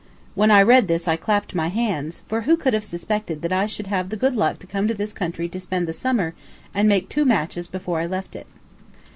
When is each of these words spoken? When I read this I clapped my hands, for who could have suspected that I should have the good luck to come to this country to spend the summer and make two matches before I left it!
When 0.33 0.49
I 0.49 0.63
read 0.63 0.87
this 0.87 1.07
I 1.07 1.15
clapped 1.15 1.53
my 1.53 1.67
hands, 1.67 2.23
for 2.25 2.41
who 2.41 2.57
could 2.57 2.73
have 2.73 2.83
suspected 2.83 3.43
that 3.43 3.53
I 3.53 3.67
should 3.67 3.85
have 3.85 4.09
the 4.09 4.17
good 4.17 4.35
luck 4.35 4.57
to 4.57 4.65
come 4.65 4.87
to 4.87 4.95
this 4.95 5.13
country 5.13 5.47
to 5.49 5.59
spend 5.59 5.87
the 5.87 5.93
summer 5.93 6.33
and 6.73 6.89
make 6.89 7.07
two 7.07 7.23
matches 7.23 7.67
before 7.67 7.99
I 7.99 8.07
left 8.07 8.35
it! 8.35 8.47